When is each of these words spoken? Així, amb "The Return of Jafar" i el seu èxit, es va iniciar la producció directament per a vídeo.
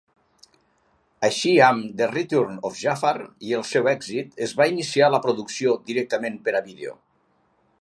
Així, 1.27 1.51
amb 1.65 1.91
"The 1.99 2.07
Return 2.13 2.55
of 2.69 2.79
Jafar" 2.85 3.13
i 3.49 3.53
el 3.59 3.67
seu 3.73 3.91
èxit, 3.93 4.33
es 4.47 4.55
va 4.61 4.67
iniciar 4.75 5.11
la 5.17 5.21
producció 5.27 5.77
directament 5.91 6.41
per 6.49 6.57
a 6.61 6.65
vídeo. 6.73 6.97